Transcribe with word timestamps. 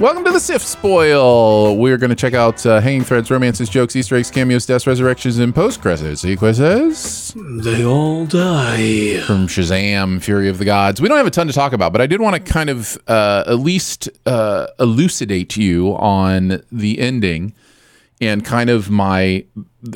Welcome 0.00 0.24
to 0.24 0.32
the 0.32 0.38
SiftSpoil. 0.38 1.76
We're 1.76 1.98
going 1.98 2.08
to 2.08 2.16
check 2.16 2.32
out 2.32 2.64
uh, 2.64 2.80
hanging 2.80 3.04
threads, 3.04 3.30
romances, 3.30 3.68
jokes, 3.68 3.94
Easter 3.94 4.16
eggs, 4.16 4.30
cameos, 4.30 4.64
deaths, 4.64 4.86
resurrections, 4.86 5.38
and 5.38 5.54
post 5.54 5.82
credit 5.82 6.16
sequences 6.18 7.34
They 7.36 7.84
all 7.84 8.24
die. 8.24 9.20
from 9.26 9.46
Shazam: 9.46 10.22
Fury 10.22 10.48
of 10.48 10.56
the 10.56 10.64
Gods. 10.64 11.02
We 11.02 11.08
don't 11.08 11.18
have 11.18 11.26
a 11.26 11.30
ton 11.30 11.48
to 11.48 11.52
talk 11.52 11.74
about, 11.74 11.92
but 11.92 12.00
I 12.00 12.06
did 12.06 12.22
want 12.22 12.34
to 12.34 12.40
kind 12.52 12.70
of 12.70 12.96
uh, 13.08 13.44
at 13.46 13.58
least 13.58 14.08
uh, 14.24 14.68
elucidate 14.78 15.58
you 15.58 15.94
on 15.96 16.62
the 16.72 16.98
ending 16.98 17.52
and 18.22 18.42
kind 18.42 18.70
of 18.70 18.88
my 18.88 19.44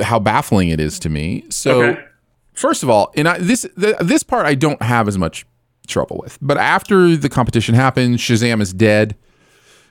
how 0.02 0.18
baffling 0.18 0.68
it 0.68 0.80
is 0.80 0.98
to 0.98 1.08
me. 1.08 1.44
So, 1.48 1.82
Okay. 1.82 2.04
first 2.52 2.82
of 2.82 2.90
all, 2.90 3.10
and 3.16 3.26
I, 3.26 3.38
this 3.38 3.66
th- 3.80 3.96
this 4.02 4.22
part 4.22 4.44
I 4.44 4.54
don't 4.54 4.82
have 4.82 5.08
as 5.08 5.16
much 5.16 5.46
trouble 5.86 6.18
with, 6.22 6.36
but 6.42 6.58
after 6.58 7.16
the 7.16 7.30
competition 7.30 7.74
happens, 7.74 8.20
Shazam 8.20 8.60
is 8.60 8.74
dead. 8.74 9.16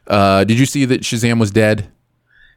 Uh, 0.07 0.43
did 0.43 0.59
you 0.59 0.65
see 0.65 0.85
that 0.85 1.01
Shazam 1.01 1.39
was 1.39 1.51
dead? 1.51 1.89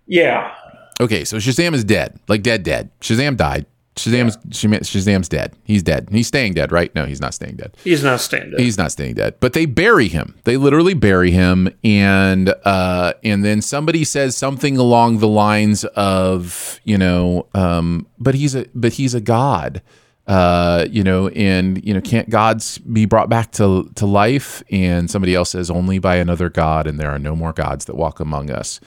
Yeah. 0.07 0.55
Okay, 1.01 1.25
so 1.25 1.37
Shazam 1.37 1.75
is 1.75 1.85
dead, 1.85 2.19
like 2.29 2.43
dead, 2.43 2.63
dead. 2.63 2.91
Shazam 3.01 3.37
died. 3.37 3.67
Shazam's 3.97 4.37
Shazam's 4.49 5.29
dead. 5.29 5.55
He's 5.65 5.83
dead. 5.83 6.09
He's 6.11 6.27
staying 6.27 6.53
dead, 6.53 6.71
right? 6.71 6.95
No, 6.95 7.07
he's 7.07 7.21
not 7.21 7.33
staying 7.33 7.57
dead. 7.57 7.75
He's 7.83 8.05
not 8.05 8.21
standing. 8.21 8.59
He's 8.59 8.77
not 8.77 8.93
staying 8.93 9.15
dead. 9.15 9.37
But 9.41 9.55
they 9.55 9.65
bury 9.65 10.09
him. 10.09 10.35
They 10.45 10.59
literally 10.59 10.93
bury 10.93 11.31
him, 11.31 11.71
and 11.83 12.55
uh, 12.65 13.15
and 13.25 13.43
then 13.43 13.63
somebody 13.63 14.05
says 14.05 14.37
something 14.37 14.77
along 14.77 15.19
the 15.19 15.29
lines 15.29 15.85
of, 15.97 16.79
you 16.85 16.99
know, 16.99 17.47
um, 17.55 18.07
but 18.19 18.35
he's 18.35 18.55
a 18.55 18.67
but 18.75 18.95
he's 18.95 19.15
a 19.15 19.21
god. 19.21 19.81
Uh, 20.27 20.87
you 20.91 21.05
know, 21.05 21.29
and 21.29 21.85
you 21.85 21.95
know, 21.95 22.01
can't 22.01 22.29
gods 22.29 22.79
be 22.79 23.05
brought 23.05 23.29
back 23.29 23.53
to 23.53 23.89
to 23.95 24.07
life? 24.07 24.63
And 24.71 25.09
somebody 25.11 25.35
else 25.35 25.51
says, 25.51 25.71
only 25.71 25.99
by 26.01 26.17
another 26.17 26.49
god, 26.51 26.87
and 26.89 26.99
there 26.99 27.11
are 27.11 27.19
no 27.19 27.37
more 27.37 27.53
gods 27.53 27.85
that 27.85 27.95
walk 27.97 28.19
among 28.19 28.51
us. 28.51 28.81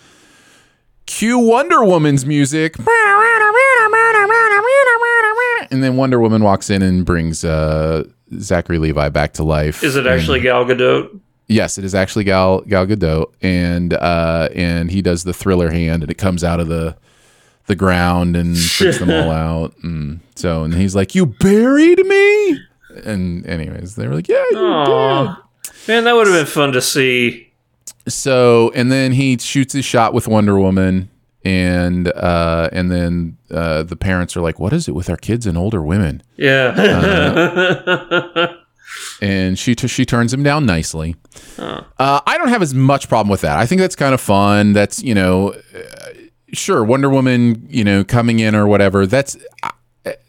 Cue 1.05 1.39
Wonder 1.39 1.83
Woman's 1.83 2.25
music. 2.25 2.75
And 5.72 5.83
then 5.83 5.97
Wonder 5.97 6.19
Woman 6.19 6.44
walks 6.44 6.69
in 6.69 6.81
and 6.81 7.05
brings 7.05 7.44
uh, 7.44 8.03
Zachary 8.39 8.80
Levi 8.80 9.09
back 9.09 9.33
to 9.33 9.44
life. 9.44 9.83
Is 9.83 9.95
it 9.95 10.05
And- 10.08 10.19
actually 10.19 10.39
Gal 10.42 10.66
Gadot? 10.66 11.19
yes, 11.47 11.77
it 11.77 11.83
is 11.83 11.95
actually 11.95 12.23
Gal 12.25 12.61
Gal 12.61 12.86
Gadot, 12.86 13.31
and 13.42 13.94
uh, 13.94 14.49
and 14.55 14.92
he 14.92 15.02
does 15.02 15.23
the 15.23 15.33
thriller 15.33 15.71
hand, 15.71 16.03
and 16.03 16.11
it 16.11 16.17
comes 16.17 16.44
out 16.44 16.59
of 16.59 16.67
the 16.67 16.95
the 17.70 17.75
ground 17.75 18.36
and 18.36 18.58
freaks 18.58 18.98
them 19.00 19.09
all 19.09 19.31
out. 19.31 19.73
And 19.81 20.20
so, 20.36 20.66
and 20.66 20.73
he's 20.73 20.94
like, 20.95 21.16
"You 21.16 21.25
buried 21.25 22.06
me." 22.06 22.59
And 23.06 23.45
anyways, 23.45 23.95
they 23.95 24.08
were 24.08 24.16
like, 24.16 24.28
"Yeah, 24.28 24.44
you 24.52 24.58
did." 24.58 25.36
Man, 25.88 26.03
that 26.03 26.14
would 26.16 26.28
have 26.28 26.36
been 26.36 26.45
fun 26.45 26.73
to 26.73 26.81
see. 26.81 27.52
So, 28.08 28.72
and 28.76 28.92
then 28.92 29.14
he 29.14 29.38
shoots 29.38 29.73
his 29.73 29.86
shot 29.86 30.14
with 30.14 30.28
Wonder 30.28 30.59
Woman, 30.59 31.09
and 31.45 32.09
uh, 32.09 32.70
and 32.73 32.92
then 32.92 33.38
uh, 33.50 33.83
the 33.83 33.95
parents 33.95 34.36
are 34.36 34.42
like, 34.42 34.59
"What 34.59 34.73
is 34.73 34.89
it 34.89 34.95
with 34.95 35.09
our 35.09 35.17
kids 35.17 35.45
and 35.45 35.58
older 35.58 35.81
women?" 35.81 36.22
Yeah. 36.36 36.73
and 39.22 39.58
she 39.58 39.76
t- 39.76 39.88
she 39.88 40.06
turns 40.06 40.33
him 40.33 40.44
down 40.44 40.66
nicely. 40.66 41.16
Uh, 41.58 41.83
I 42.26 42.38
don't 42.38 42.50
have 42.50 42.61
as 42.61 42.73
much 42.73 43.08
problem 43.08 43.30
with 43.30 43.42
that. 43.42 43.58
I 43.58 43.66
think 43.66 43.80
that's 43.81 43.95
kind 43.95 44.14
of 44.14 44.22
fun. 44.22 44.73
That's 44.73 45.02
you 45.04 45.14
know, 45.14 45.54
uh, 45.54 45.98
sure, 46.53 46.83
Wonder 46.83 47.09
Woman, 47.09 47.67
you 47.69 47.83
know, 47.83 48.03
coming 48.03 48.39
in 48.39 48.55
or 48.55 48.67
whatever. 48.67 49.05
That's 49.05 49.38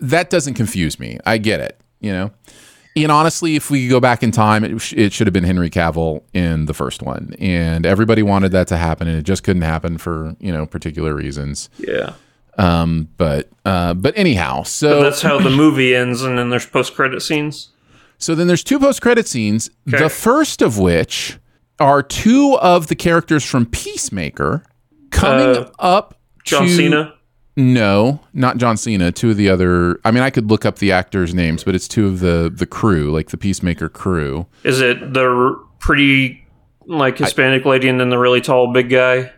that 0.01 0.31
doesn't 0.31 0.55
confuse 0.55 0.99
me. 0.99 1.19
I 1.25 1.39
get 1.39 1.61
it. 1.61 1.81
You 2.01 2.13
know. 2.13 2.31
And 2.97 3.13
honestly, 3.13 3.55
if 3.55 3.71
we 3.71 3.87
go 3.87 4.01
back 4.01 4.23
in 4.25 4.33
time, 4.33 4.65
it, 4.65 4.79
sh- 4.81 4.95
it 4.95 5.13
should 5.13 5.29
have 5.29 5.33
been 5.33 5.45
Henry 5.45 5.71
Cavill 5.71 6.23
in 6.35 6.67
the 6.67 6.75
first 6.75 7.03
one, 7.03 7.35
and 7.39 7.87
everybody 7.87 8.23
wanted 8.23 8.51
that 8.53 8.67
to 8.69 8.77
happen, 8.77 9.07
and 9.07 9.17
it 9.17 9.23
just 9.23 9.45
couldn't 9.45 9.63
happen 9.63 9.97
for 9.97 10.35
you 10.41 10.53
know 10.53 10.67
particular 10.67 11.15
reasons. 11.15 11.71
yeah. 11.79 12.15
Um, 12.59 13.09
but 13.17 13.49
uh, 13.65 13.95
but 13.95 14.13
anyhow, 14.19 14.65
so 14.65 15.03
That's 15.03 15.23
how 15.23 15.39
the 15.39 15.51
movie 15.51 15.95
ends, 15.95 16.23
and 16.23 16.37
then 16.37 16.51
there's 16.51 16.67
post 16.67 16.95
credit 16.95 17.23
scenes. 17.23 17.71
So 18.19 18.35
then 18.35 18.49
there's 18.49 18.65
two 18.65 18.79
post 18.79 19.01
credit 19.01 19.27
scenes. 19.29 19.71
Okay. 19.89 20.03
The 20.03 20.11
first 20.11 20.61
of 20.61 20.77
which 20.77 21.39
are 21.79 22.03
two 22.03 22.59
of 22.61 22.89
the 22.89 22.97
characters 22.97 23.45
from 23.45 23.65
Peacemaker 23.67 24.65
coming 25.11 25.57
Uh, 25.57 25.71
up. 25.79 26.15
John 26.45 26.67
to, 26.67 26.75
Cena. 26.77 27.15
No, 27.57 28.21
not 28.33 28.57
John 28.57 28.77
Cena. 28.77 29.13
Two 29.13 29.31
of 29.31 29.37
the 29.37 29.49
other. 29.51 30.01
I 30.05 30.11
mean, 30.11 30.23
I 30.23 30.31
could 30.31 30.49
look 30.51 30.65
up 30.65 30.79
the 30.79 30.93
actors' 30.93 31.35
names, 31.35 31.65
but 31.65 31.75
it's 31.75 31.87
two 31.89 32.07
of 32.07 32.21
the 32.21 32.51
the 32.55 32.67
crew, 32.67 33.11
like 33.11 33.29
the 33.31 33.37
Peacemaker 33.37 33.89
crew. 33.89 34.47
Is 34.65 34.81
it 34.81 35.13
the 35.13 35.25
r- 35.25 35.57
pretty, 35.79 36.47
like, 36.87 37.19
Hispanic 37.19 37.65
lady 37.67 37.89
and 37.89 38.01
then 38.01 38.09
the 38.09 38.19
really 38.19 38.41
tall 38.41 38.73
big 38.73 38.89
guy? 38.89 39.31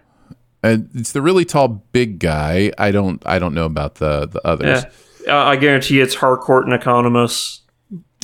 And 0.63 0.89
it's 0.95 1.11
the 1.13 1.23
really 1.23 1.45
tall 1.45 1.69
big 1.93 2.21
guy. 2.21 2.71
I 2.79 2.93
don't. 2.93 3.21
I 3.27 3.39
don't 3.41 3.55
know 3.55 3.65
about 3.65 3.97
the 3.97 4.27
the 4.29 4.47
others. 4.47 4.85
Yeah. 5.27 5.35
Uh, 5.35 5.45
I 5.47 5.57
guarantee 5.57 6.01
it's 6.01 6.15
Harcourt 6.15 6.67
and 6.67 6.81
Economos. 6.81 7.61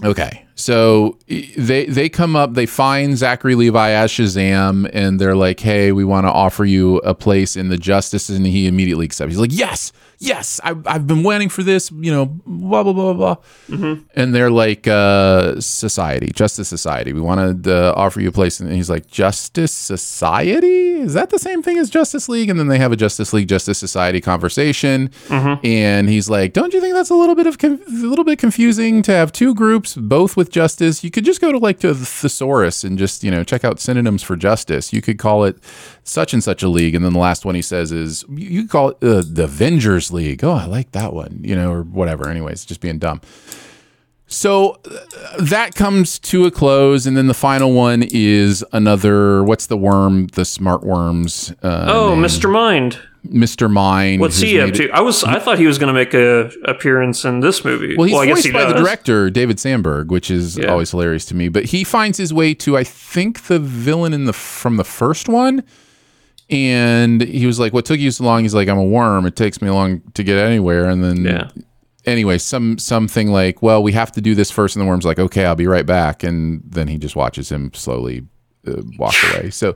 Okay. 0.05 0.45
So 0.59 1.17
they 1.29 1.87
they 1.87 2.09
come 2.09 2.35
up, 2.35 2.55
they 2.55 2.67
find 2.67 3.17
Zachary 3.17 3.55
Levi 3.55 3.91
as 3.91 4.11
Shazam, 4.11 4.91
and 4.93 5.21
they're 5.21 5.37
like, 5.37 5.61
"Hey, 5.61 5.93
we 5.93 6.05
want 6.05 6.27
to 6.27 6.33
offer 6.33 6.65
you 6.65 6.97
a 6.99 7.15
place 7.15 7.55
in 7.55 7.69
the 7.69 7.79
Justice," 7.79 8.29
and 8.29 8.45
he 8.45 8.67
immediately 8.67 9.05
accepts. 9.05 9.31
He's 9.31 9.39
like, 9.39 9.53
"Yes, 9.53 9.93
yes, 10.19 10.61
I, 10.65 10.75
I've 10.85 11.07
been 11.07 11.23
waiting 11.23 11.49
for 11.49 11.63
this." 11.63 11.93
You 11.93 12.11
know, 12.11 12.27
blah 12.45 12.83
blah 12.83 12.93
blah 12.93 13.13
blah. 13.13 13.37
blah. 13.69 13.97
And 14.17 14.35
they're 14.35 14.51
like, 14.51 14.89
uh, 14.89 15.61
"Society, 15.61 16.33
Justice 16.35 16.67
Society. 16.67 17.13
We 17.13 17.21
want 17.21 17.63
to 17.63 17.91
uh, 17.91 17.93
offer 17.97 18.21
you 18.21 18.29
a 18.31 18.33
place." 18.33 18.59
And 18.59 18.73
he's 18.73 18.91
like, 18.91 19.07
"Justice 19.07 19.71
Society? 19.71 20.95
Is 20.95 21.15
that 21.15 21.31
the 21.31 21.39
same 21.39 21.63
thing 21.63 21.79
as 21.79 21.89
Justice 21.89 22.29
League?" 22.29 22.51
And 22.51 22.59
then 22.59 22.67
they 22.67 22.79
have 22.79 22.91
a 22.91 22.97
Justice 22.97 23.33
League 23.33 23.49
Justice 23.49 23.79
Society 23.79 24.21
conversation, 24.21 25.13
and 25.31 26.09
he's 26.09 26.29
like, 26.29 26.53
"Don't 26.53 26.75
you 26.75 26.81
think 26.81 26.95
that's 26.95 27.11
a 27.11 27.15
little 27.15 27.37
bit 27.37 27.47
of 27.47 27.59
con- 27.59 27.81
a 27.87 27.91
little 28.07 28.25
bit 28.25 28.41
confusing 28.41 29.03
to 29.03 29.13
have 29.13 29.31
two 29.31 29.55
groups 29.55 29.95
both 29.95 30.37
with 30.37 30.48
justice? 30.51 31.03
You 31.05 31.11
could 31.11 31.25
just 31.25 31.41
go 31.41 31.53
to 31.53 31.59
like 31.59 31.81
to 31.81 31.95
the 31.95 32.05
thesaurus 32.07 32.85
and 32.85 32.99
just 32.99 33.23
you 33.25 33.31
know 33.31 33.45
check 33.45 33.65
out 33.65 33.81
synonyms 33.81 34.23
for 34.23 34.37
justice. 34.37 34.93
You 34.93 35.01
could 35.03 35.19
call 35.19 35.45
it 35.45 35.57
such 36.05 36.33
and 36.33 36.43
such 36.43 36.63
a 36.63 36.69
league, 36.69 36.95
and 36.95 37.05
then 37.05 37.13
the 37.13 37.19
last 37.19 37.45
one 37.45 37.55
he 37.55 37.63
says 37.63 37.93
is 37.93 38.25
you 38.29 38.49
you 38.49 38.63
could 38.63 38.71
call 38.71 38.89
it 38.91 38.97
uh, 39.03 39.23
the 39.27 39.45
Avengers 39.45 40.11
League. 40.11 40.43
Oh, 40.45 40.53
I 40.53 40.67
like 40.67 40.93
that 40.93 41.13
one, 41.13 41.41
you 41.43 41.55
know, 41.57 41.71
or 41.73 41.83
whatever. 41.83 42.29
Anyways, 42.29 42.65
just 42.65 42.81
being 42.81 42.99
dumb." 42.99 43.21
So 44.31 44.79
uh, 44.85 45.43
that 45.43 45.75
comes 45.75 46.19
to 46.19 46.45
a 46.45 46.51
close, 46.51 47.07
and 47.07 47.17
then 47.17 47.29
the 47.29 47.35
final 47.35 47.73
one 47.73 48.03
is 48.11 48.63
another. 48.73 49.43
What's 49.43 49.67
the 49.67 49.77
worm? 49.79 50.27
The 50.29 50.45
smart 50.45 50.85
worms. 50.85 51.51
Uh, 51.63 51.87
Oh, 51.89 52.15
name? 52.15 52.25
Mr. 52.25 52.51
Mind. 52.53 52.99
Mr. 53.27 53.71
Mind. 53.71 54.21
What's 54.21 54.39
he 54.39 54.61
up 54.61 54.73
to? 54.75 54.89
I 54.91 55.01
was 55.01 55.25
I 55.25 55.39
thought 55.39 55.59
he 55.59 55.67
was 55.67 55.79
going 55.79 55.89
to 55.89 55.93
make 55.95 56.15
a 56.15 56.51
appearance 56.65 57.25
in 57.25 57.41
this 57.41 57.65
movie. 57.65 57.97
Well, 57.97 58.07
he's 58.07 58.17
I 58.17 58.27
guess 58.27 58.37
voiced 58.37 58.47
he 58.47 58.53
by 58.53 58.65
the 58.65 58.75
director 58.79 59.29
David 59.31 59.59
Sandberg, 59.59 60.11
which 60.11 60.31
is 60.31 60.57
Yeah. 60.57 60.67
always 60.69 60.91
hilarious 60.91 61.25
to 61.27 61.35
me. 61.35 61.49
But 61.49 61.65
he 61.67 61.85
finds 61.85 62.17
his 62.19 62.33
way 62.33 62.55
to, 62.55 62.77
I 62.77 62.85
think, 62.85 63.47
the 63.47 63.59
villain 63.59 64.13
in 64.15 64.25
the 64.25 64.33
from 64.33 64.77
the 64.77 64.85
first 64.85 65.29
one, 65.29 65.63
and 66.51 67.21
he 67.23 67.47
was 67.47 67.59
like, 67.59 67.73
"What 67.73 67.85
took 67.85 67.99
you 67.99 68.11
so 68.11 68.25
long?" 68.25 68.43
He's 68.43 68.55
like, 68.55 68.69
"I'm 68.69 68.79
a 68.79 68.85
worm. 68.85 69.27
It 69.27 69.37
takes 69.37 69.61
me 69.61 69.69
long 69.71 70.01
to 70.15 70.23
get 70.23 70.39
anywhere." 70.39 70.89
And 70.89 71.03
then, 71.05 71.25
Yeah. 71.25 71.49
anyway, 72.07 72.39
some 72.39 72.79
something 72.79 73.31
like, 73.31 73.63
"Well, 73.63 73.83
we 73.83 73.93
have 73.93 74.13
to 74.13 74.21
do 74.21 74.35
this 74.35 74.51
first. 74.51 74.77
And 74.77 74.83
the 74.83 74.89
worm's 74.89 75.05
like, 75.05 75.19
"Okay, 75.19 75.45
I'll 75.45 75.55
be 75.57 75.67
right 75.67 75.85
back." 75.87 76.23
And 76.23 76.63
then 76.67 76.89
he 76.89 76.97
just 76.99 77.17
watches 77.17 77.51
him 77.51 77.71
slowly 77.75 78.23
uh, 78.67 78.83
walk 78.99 79.15
away. 79.35 79.51
So 79.51 79.71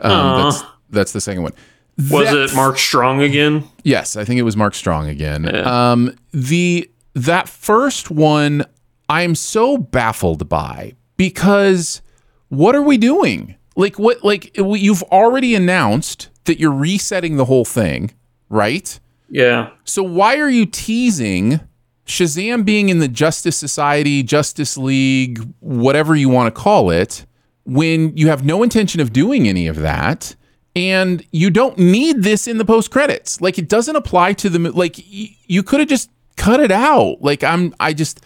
um, 0.00 0.42
that's 0.42 0.62
that's 0.90 1.12
the 1.12 1.20
second 1.20 1.44
one. 1.44 1.52
Was 1.98 2.30
That 2.30 2.36
it 2.36 2.54
Mark 2.54 2.78
Strong 2.78 3.22
again? 3.22 3.64
Yes, 3.84 4.16
I 4.16 4.24
think 4.24 4.38
it 4.38 4.44
was 4.44 4.56
Mark 4.56 4.74
Strong 4.74 5.08
again. 5.08 5.54
Um, 5.66 6.16
the 6.32 6.90
that 7.14 7.48
first 7.48 8.10
one, 8.10 8.64
I'm 9.08 9.34
so 9.34 9.76
baffled 9.76 10.48
by 10.48 10.94
because 11.16 12.00
what 12.48 12.74
are 12.74 12.82
we 12.82 12.96
doing? 12.96 13.56
Like 13.76 13.98
what? 13.98 14.24
Like 14.24 14.56
you've 14.56 15.02
already 15.04 15.54
announced 15.54 16.30
that 16.44 16.58
you're 16.58 16.72
resetting 16.72 17.36
the 17.36 17.44
whole 17.44 17.64
thing, 17.64 18.12
right? 18.48 18.98
Yeah. 19.28 19.70
So 19.84 20.02
why 20.02 20.36
are 20.38 20.48
you 20.50 20.66
teasing 20.66 21.60
Shazam 22.06 22.64
being 22.64 22.88
in 22.88 22.98
the 22.98 23.08
Justice 23.08 23.56
Society, 23.56 24.22
Justice 24.22 24.76
League, 24.76 25.40
whatever 25.60 26.16
you 26.16 26.28
want 26.28 26.54
to 26.54 26.60
call 26.60 26.90
it, 26.90 27.24
when 27.64 28.16
you 28.16 28.28
have 28.28 28.44
no 28.44 28.62
intention 28.62 29.00
of 29.00 29.12
doing 29.12 29.46
any 29.46 29.66
of 29.66 29.76
that? 29.76 30.34
And 30.74 31.24
you 31.32 31.50
don't 31.50 31.76
need 31.78 32.22
this 32.22 32.48
in 32.48 32.56
the 32.58 32.64
post 32.64 32.90
credits. 32.90 33.40
Like 33.40 33.58
it 33.58 33.68
doesn't 33.68 33.94
apply 33.94 34.32
to 34.34 34.48
the 34.48 34.58
like 34.72 34.96
y- 34.96 35.36
you 35.46 35.62
could 35.62 35.80
have 35.80 35.88
just 35.88 36.10
cut 36.36 36.60
it 36.60 36.70
out. 36.72 37.20
Like 37.20 37.44
I'm 37.44 37.74
I 37.78 37.92
just 37.92 38.24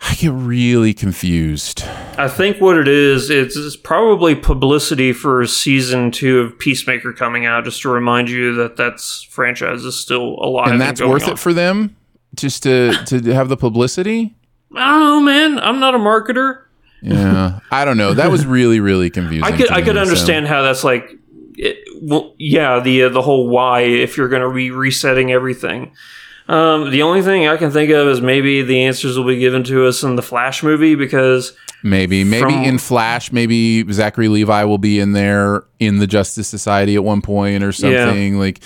I 0.00 0.14
get 0.14 0.32
really 0.32 0.94
confused. 0.94 1.82
I 2.16 2.28
think 2.28 2.60
what 2.60 2.78
it 2.78 2.86
is, 2.88 3.30
it's, 3.30 3.56
it's 3.56 3.76
probably 3.76 4.34
publicity 4.36 5.12
for 5.12 5.44
season 5.46 6.10
two 6.12 6.38
of 6.40 6.58
Peacemaker 6.58 7.12
coming 7.12 7.46
out, 7.46 7.64
just 7.64 7.82
to 7.82 7.88
remind 7.88 8.30
you 8.30 8.54
that 8.54 8.76
that's 8.76 9.22
franchise 9.24 9.84
is 9.84 9.96
still 9.98 10.36
alive. 10.40 10.70
And 10.70 10.80
that's 10.80 11.00
going 11.00 11.10
worth 11.12 11.24
on. 11.24 11.30
it 11.32 11.38
for 11.38 11.52
them 11.52 11.96
just 12.34 12.62
to 12.62 12.92
to 13.06 13.20
have 13.34 13.48
the 13.50 13.56
publicity. 13.58 14.34
Oh 14.74 15.20
man. 15.20 15.58
I'm 15.58 15.80
not 15.80 15.94
a 15.94 15.98
marketer. 15.98 16.62
Yeah, 17.02 17.60
I 17.70 17.84
don't 17.84 17.96
know. 17.96 18.14
That 18.14 18.30
was 18.30 18.46
really 18.46 18.80
really 18.80 19.10
confusing. 19.18 19.44
I 19.44 19.54
could 19.56 19.70
I 19.70 19.82
could 19.82 19.88
me, 19.88 19.94
so- 19.94 20.00
understand 20.00 20.46
how 20.48 20.62
that's 20.62 20.82
like 20.84 21.14
it, 21.58 21.84
well, 22.02 22.34
yeah, 22.38 22.80
the 22.80 23.04
uh, 23.04 23.08
the 23.08 23.22
whole 23.22 23.48
why 23.48 23.80
if 23.82 24.16
you're 24.16 24.28
going 24.28 24.42
to 24.42 24.54
be 24.54 24.70
resetting 24.70 25.32
everything. 25.32 25.92
Um, 26.48 26.90
the 26.90 27.02
only 27.02 27.20
thing 27.20 27.46
I 27.46 27.58
can 27.58 27.70
think 27.70 27.90
of 27.90 28.08
is 28.08 28.22
maybe 28.22 28.62
the 28.62 28.84
answers 28.84 29.18
will 29.18 29.26
be 29.26 29.38
given 29.38 29.64
to 29.64 29.86
us 29.86 30.02
in 30.02 30.16
the 30.16 30.22
Flash 30.22 30.62
movie 30.62 30.94
because 30.94 31.54
Maybe, 31.82 32.24
maybe 32.24 32.42
From- 32.42 32.64
in 32.64 32.78
Flash, 32.78 33.30
maybe 33.30 33.84
Zachary 33.92 34.26
Levi 34.26 34.64
will 34.64 34.78
be 34.78 34.98
in 34.98 35.12
there 35.12 35.62
in 35.78 35.98
the 35.98 36.08
Justice 36.08 36.48
Society 36.48 36.96
at 36.96 37.04
one 37.04 37.22
point 37.22 37.62
or 37.62 37.70
something. 37.70 38.36
Like, 38.38 38.58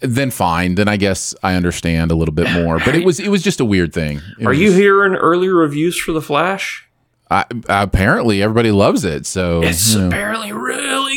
then 0.00 0.32
fine. 0.32 0.74
Then 0.74 0.88
I 0.88 0.96
guess 0.96 1.36
I 1.42 1.54
understand 1.54 2.10
a 2.10 2.16
little 2.16 2.34
bit 2.34 2.50
more. 2.50 2.80
But 2.80 2.96
it 2.96 3.04
was 3.04 3.20
it 3.20 3.28
was 3.28 3.42
just 3.42 3.60
a 3.60 3.64
weird 3.64 3.92
thing. 3.92 4.20
It 4.40 4.46
are 4.46 4.50
was 4.50 4.58
you 4.58 4.72
hearing 4.72 5.14
early 5.14 5.48
reviews 5.48 5.96
for 6.00 6.10
the 6.10 6.20
Flash? 6.22 6.84
I, 7.30 7.44
apparently, 7.68 8.42
everybody 8.42 8.72
loves 8.72 9.04
it. 9.04 9.24
So 9.26 9.62
It's 9.62 9.94
you 9.94 10.00
know. 10.00 10.08
apparently 10.08 10.52
really 10.52 11.07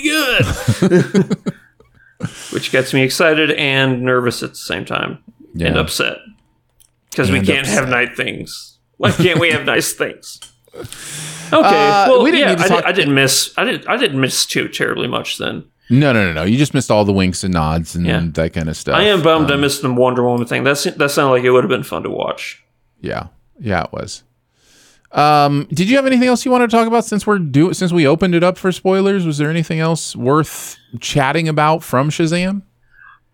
good, 0.80 1.54
which 2.52 2.72
gets 2.72 2.94
me 2.94 3.02
excited 3.04 3.52
and 3.52 4.02
nervous 4.04 4.44
at 4.44 4.52
the 4.52 4.56
same 4.56 4.86
time 4.86 5.20
and 5.60 5.78
upset 5.78 6.18
because 7.10 7.32
we 7.32 7.42
can't 7.42 7.62
upset. 7.68 7.80
have 7.80 7.90
nice 7.90 8.16
things. 8.16 8.78
Why 8.98 9.12
can't 9.12 9.40
we 9.40 9.52
have 9.52 9.66
nice 9.76 9.94
things? 9.94 10.40
Okay, 10.76 10.88
Uh, 11.54 12.06
well, 12.10 12.24
we 12.24 12.32
didn't 12.32 12.60
yeah, 12.60 12.64
I, 12.66 12.68
talk- 12.68 12.78
did, 12.80 12.86
I 12.86 12.92
didn't 12.94 13.14
miss. 13.16 13.54
I 13.58 13.64
didn't. 13.66 13.88
I 13.90 13.98
didn't 13.98 14.22
miss 14.22 14.46
too 14.46 14.68
terribly 14.70 15.08
much 15.08 15.38
then. 15.38 15.66
no, 15.90 16.14
no, 16.14 16.26
no, 16.28 16.34
no. 16.34 16.44
You 16.44 16.58
just 16.58 16.74
missed 16.74 16.90
all 16.90 17.04
the 17.04 17.12
winks 17.12 17.44
and 17.44 17.54
nods 17.54 17.96
and 17.96 18.06
Yeah. 18.06 18.22
that 18.34 18.54
kind 18.54 18.70
of 18.70 18.78
stuff. 18.78 18.96
I 18.96 19.04
am 19.04 19.22
bummed 19.22 19.52
I 19.52 19.56
Um, 19.56 19.62
missed 19.62 19.82
the 19.82 19.92
Wonder 19.92 20.24
Woman 20.24 20.48
thing. 20.48 20.64
That's 20.64 20.84
that 20.86 21.10
sounded 21.12 21.32
like 21.32 21.44
it 21.44 21.50
would 21.52 21.64
have 21.66 21.70
been 21.70 21.84
fun 21.84 22.04
to 22.04 22.10
watch. 22.10 22.64
Yeah, 23.02 23.28
yeah, 23.60 23.84
it 23.84 23.92
was. 23.92 24.24
Um, 25.14 25.68
did 25.72 25.90
you 25.90 25.98
have 25.98 26.06
anything 26.06 26.28
else 26.30 26.46
you 26.46 26.52
want 26.52 26.70
to 26.70 26.76
talk 26.76 26.88
about 26.88 27.04
since 27.04 27.28
we're 27.28 27.40
do 27.40 27.74
since 27.74 27.92
we 27.92 28.08
opened 28.08 28.34
it 28.34 28.44
up 28.44 28.58
for 28.58 28.72
spoilers? 28.72 29.26
Was 29.26 29.38
there 29.38 29.50
anything 29.50 29.80
else 29.80 30.16
worth 30.16 30.78
chatting 31.00 31.50
about 31.50 31.84
from 31.84 32.10
Shazam? 32.10 32.62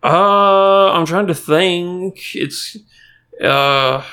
Uh, 0.02 0.92
I'm 0.92 1.06
trying 1.06 1.28
to 1.28 1.34
think. 1.34 2.34
It's 2.34 2.76
uh, 3.42 4.04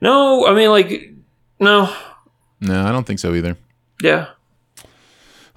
no. 0.00 0.46
I 0.46 0.54
mean, 0.54 0.70
like, 0.70 1.14
no. 1.58 1.94
No, 2.60 2.84
I 2.84 2.92
don't 2.92 3.06
think 3.06 3.18
so 3.18 3.34
either. 3.34 3.56
Yeah, 4.02 4.28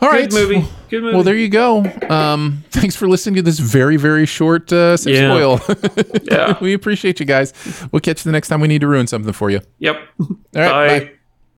All 0.04 0.12
good 0.12 0.34
movie. 0.34 0.68
Good 0.90 1.02
movie. 1.04 1.16
Well, 1.16 1.24
there 1.24 1.36
you 1.36 1.50
go. 1.50 1.84
Um, 2.10 2.64
thanks 2.72 2.96
for 2.96 3.08
listening 3.08 3.36
to 3.36 3.42
this 3.42 3.60
very, 3.60 3.98
very 3.98 4.26
short 4.26 4.72
uh, 4.72 4.98
Sift 4.98 5.16
Yeah. 5.16 5.30
spoil. 5.58 5.78
yeah. 6.24 6.58
we 6.62 6.74
appreciate 6.74 7.20
you 7.20 7.26
guys. 7.26 7.54
We'll 7.92 8.00
catch 8.02 8.20
you 8.20 8.30
the 8.30 8.32
next 8.34 8.48
time 8.50 8.62
we 8.62 8.68
need 8.68 8.82
to 8.82 8.88
ruin 8.88 9.08
something 9.08 9.34
for 9.34 9.50
you. 9.50 9.62
Yep. 9.80 9.96
All 10.20 10.28
right, 10.56 10.70
Bye. 10.70 11.00
bye. 11.00 11.12